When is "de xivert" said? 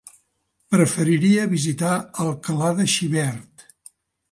2.83-3.71